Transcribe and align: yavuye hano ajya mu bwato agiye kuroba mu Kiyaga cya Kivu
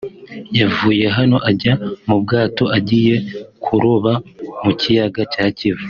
yavuye 0.59 1.05
hano 1.17 1.37
ajya 1.49 1.73
mu 2.07 2.15
bwato 2.21 2.63
agiye 2.77 3.15
kuroba 3.63 4.11
mu 4.63 4.71
Kiyaga 4.79 5.23
cya 5.33 5.45
Kivu 5.57 5.79